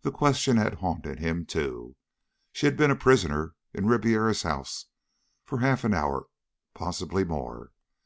[0.00, 1.96] That question had haunted him too.
[2.50, 4.86] She had been a prisoner in Ribiera's house
[5.44, 6.28] for half an hour,
[6.72, 7.70] possibly more.